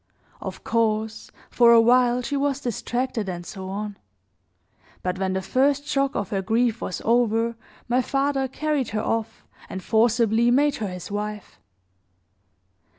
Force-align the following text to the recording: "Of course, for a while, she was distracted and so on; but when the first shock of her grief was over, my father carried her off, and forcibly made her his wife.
"Of 0.41 0.63
course, 0.63 1.29
for 1.51 1.71
a 1.71 1.79
while, 1.79 2.23
she 2.23 2.35
was 2.35 2.59
distracted 2.59 3.29
and 3.29 3.45
so 3.45 3.69
on; 3.69 3.97
but 5.03 5.19
when 5.19 5.33
the 5.33 5.43
first 5.43 5.85
shock 5.85 6.15
of 6.15 6.29
her 6.31 6.41
grief 6.41 6.81
was 6.81 7.03
over, 7.05 7.55
my 7.87 8.01
father 8.01 8.47
carried 8.47 8.89
her 8.97 9.03
off, 9.03 9.45
and 9.69 9.83
forcibly 9.83 10.49
made 10.49 10.77
her 10.77 10.87
his 10.87 11.11
wife. 11.11 11.59